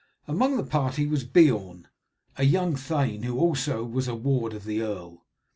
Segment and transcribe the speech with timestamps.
[0.27, 1.85] Among the party was Beorn,
[2.35, 5.27] a young thane, who also was a ward of the earl.